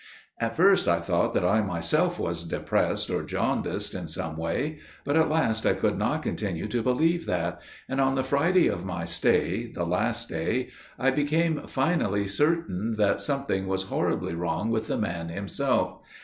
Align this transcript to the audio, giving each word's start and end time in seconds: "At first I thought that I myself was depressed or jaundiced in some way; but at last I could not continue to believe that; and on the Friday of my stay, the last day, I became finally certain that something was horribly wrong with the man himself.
"At 0.39 0.55
first 0.55 0.87
I 0.87 0.97
thought 0.97 1.31
that 1.33 1.45
I 1.45 1.61
myself 1.61 2.17
was 2.19 2.43
depressed 2.43 3.11
or 3.11 3.21
jaundiced 3.21 3.93
in 3.93 4.07
some 4.07 4.35
way; 4.35 4.79
but 5.05 5.15
at 5.15 5.29
last 5.29 5.63
I 5.63 5.73
could 5.75 5.95
not 5.95 6.23
continue 6.23 6.67
to 6.69 6.81
believe 6.81 7.27
that; 7.27 7.61
and 7.87 8.01
on 8.01 8.15
the 8.15 8.23
Friday 8.23 8.65
of 8.67 8.83
my 8.83 9.05
stay, 9.05 9.71
the 9.71 9.85
last 9.85 10.27
day, 10.27 10.69
I 10.97 11.11
became 11.11 11.67
finally 11.67 12.25
certain 12.25 12.95
that 12.97 13.21
something 13.21 13.67
was 13.67 13.83
horribly 13.93 14.33
wrong 14.33 14.71
with 14.71 14.87
the 14.87 14.97
man 14.97 15.29
himself. 15.29 15.99